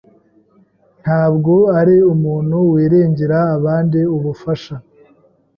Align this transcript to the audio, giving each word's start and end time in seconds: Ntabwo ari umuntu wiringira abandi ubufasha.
Ntabwo 1.01 1.53
ari 1.79 1.95
umuntu 2.13 2.57
wiringira 2.71 3.39
abandi 3.55 3.99
ubufasha. 4.15 4.75